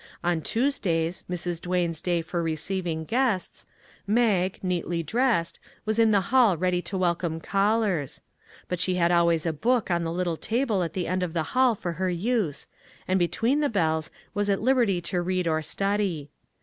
On 0.23 0.41
Tuesdays, 0.41 1.23
Mrs. 1.29 1.61
Duane's 1.61 2.01
day 2.01 2.23
for 2.23 2.41
receiving 2.41 3.05
guests, 3.05 3.67
Mag, 4.07 4.57
neatly 4.63 5.03
dressed, 5.03 5.59
was 5.85 5.99
in 5.99 6.09
the 6.09 6.21
hall 6.33 6.57
ready 6.57 6.81
to 6.81 6.97
welcome 6.97 7.39
callers; 7.39 8.19
but 8.67 8.79
she 8.79 8.95
had 8.95 9.11
always 9.11 9.45
a 9.45 9.53
book 9.53 9.91
on 9.91 10.03
the 10.03 10.11
little 10.11 10.37
table 10.37 10.81
at 10.81 10.93
the 10.93 11.05
end 11.05 11.21
of 11.21 11.33
the 11.33 11.43
hall 11.53 11.75
for 11.75 11.91
her 12.01 12.09
use, 12.09 12.65
and 13.07 13.19
between 13.19 13.59
the 13.59 13.69
bells 13.69 14.09
was 14.33 14.49
at 14.49 14.59
liberty 14.63 15.01
to 15.01 15.21
read 15.21 15.47
or 15.47 15.61
study. 15.61 16.31